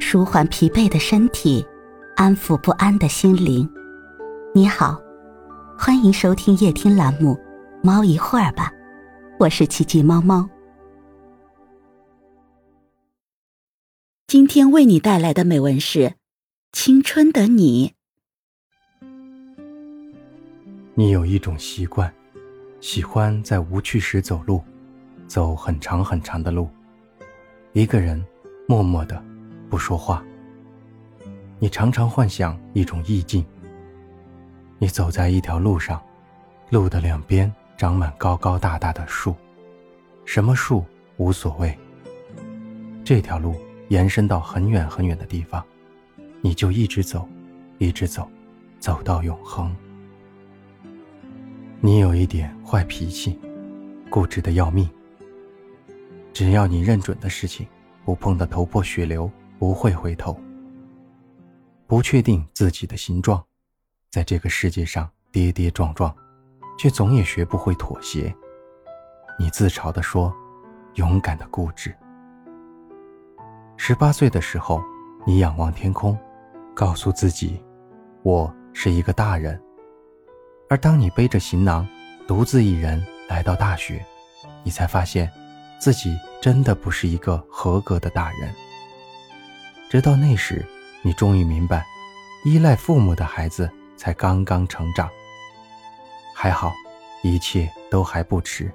[0.00, 1.64] 舒缓疲惫的身体，
[2.16, 3.68] 安抚不安的心灵。
[4.54, 4.98] 你好，
[5.76, 7.34] 欢迎收听夜听栏目
[7.82, 8.70] 《猫一会儿吧》，
[9.38, 10.48] 我是奇迹猫猫。
[14.26, 16.00] 今天为你带来的美文是
[16.72, 17.92] 《青春的你》。
[20.94, 22.12] 你有一种习惯，
[22.80, 24.62] 喜欢在无趣时走路，
[25.26, 26.68] 走很长很长的路，
[27.72, 28.24] 一个人，
[28.66, 29.22] 默默的。
[29.68, 30.24] 不说话。
[31.58, 33.44] 你常常幻想一种意境。
[34.78, 36.00] 你走在一条路上，
[36.70, 39.34] 路的两边长满高高大大的树，
[40.24, 40.84] 什么树
[41.16, 41.76] 无所谓。
[43.04, 43.56] 这条路
[43.88, 45.64] 延伸到很远很远的地方，
[46.40, 47.28] 你就一直走，
[47.78, 48.30] 一直走，
[48.78, 49.74] 走到永恒。
[51.80, 53.38] 你有一点坏脾气，
[54.10, 54.88] 固执的要命。
[56.32, 57.66] 只要你认准的事情，
[58.04, 59.28] 不碰得头破血流。
[59.58, 60.38] 不会回头。
[61.86, 63.42] 不确定自己的形状，
[64.10, 66.14] 在这个世界上跌跌撞撞，
[66.78, 68.34] 却总也学不会妥协。
[69.38, 70.34] 你自嘲地说
[70.94, 71.94] ：“勇敢的固执。”
[73.76, 74.82] 十八岁的时候，
[75.24, 76.18] 你仰望天空，
[76.74, 77.62] 告诉自己
[78.22, 79.58] ：“我是一个大人。”
[80.68, 81.88] 而当你背着行囊，
[82.26, 84.04] 独自一人来到大学，
[84.62, 85.30] 你才发现，
[85.80, 88.52] 自己真的不是一个合格的大人。
[89.88, 90.64] 直到那时，
[91.00, 91.84] 你终于明白，
[92.44, 95.08] 依赖父母的孩子才刚刚成长。
[96.34, 96.74] 还好，
[97.22, 98.70] 一切都还不迟。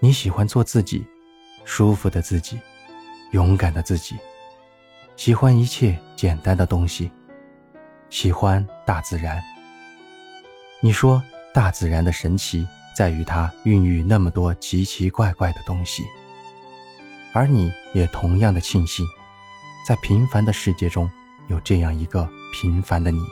[0.00, 1.06] 你喜欢做自己，
[1.64, 2.58] 舒服的自己，
[3.32, 4.16] 勇敢的自己，
[5.16, 7.10] 喜欢一切简单的东西，
[8.08, 9.42] 喜欢大自然。
[10.80, 16.04] 你说，大自然的神奇在于它孕育那么多奇奇怪怪的东西，
[17.34, 19.06] 而你也同样的庆幸。
[19.88, 21.10] 在平凡的世界中，
[21.46, 23.24] 有这样一个平凡的你。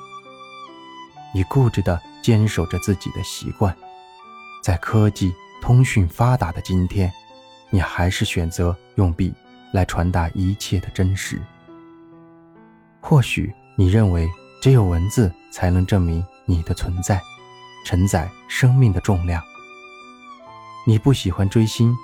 [1.35, 3.77] 你固执地坚守着自己的习惯，
[4.63, 7.13] 在科技通讯发达的今天，
[7.69, 9.35] 你还是选择用笔
[9.71, 11.39] 来传达一切的真实。
[13.03, 14.27] 或许你认为
[14.63, 17.21] 只有文字才能证明你的存在，
[17.85, 19.43] 承载生命的重量。
[20.87, 21.95] 你不喜欢追星，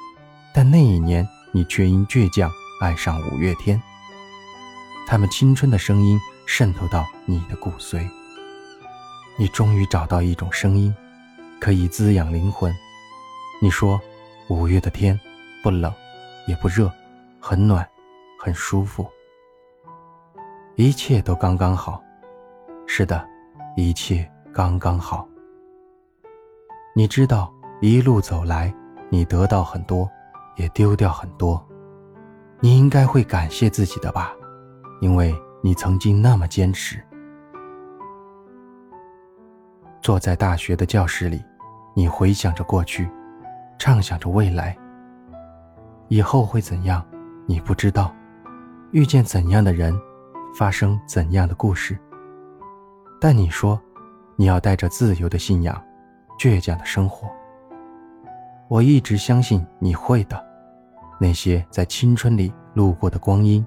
[0.52, 2.52] 但那一年你却因倔强
[2.82, 3.82] 爱上五月天。
[5.06, 8.08] 他们青春的声音渗透到你的骨髓。
[9.36, 10.94] 你终于找到一种声音，
[11.60, 12.74] 可以滋养灵魂。
[13.60, 14.00] 你说，
[14.48, 15.18] 五月的天
[15.62, 15.92] 不冷，
[16.46, 16.90] 也不热，
[17.40, 17.86] 很暖，
[18.38, 19.06] 很舒服。
[20.76, 22.02] 一切都刚刚好。
[22.86, 23.26] 是的，
[23.76, 25.26] 一切刚刚好。
[26.94, 28.72] 你知道，一路走来，
[29.08, 30.10] 你得到很多，
[30.56, 31.64] 也丢掉很多。
[32.60, 34.34] 你应该会感谢自己的吧。
[35.02, 37.02] 因为你曾经那么坚持，
[40.00, 41.42] 坐在大学的教室里，
[41.92, 43.10] 你回想着过去，
[43.80, 44.78] 畅想着未来。
[46.06, 47.04] 以后会怎样，
[47.46, 48.14] 你不知道；
[48.92, 49.92] 遇见怎样的人，
[50.56, 51.98] 发生怎样的故事。
[53.20, 53.80] 但你说，
[54.36, 55.82] 你要带着自由的信仰，
[56.38, 57.28] 倔强的生活。
[58.68, 60.40] 我一直相信你会的。
[61.18, 63.66] 那些在青春里路过的光阴。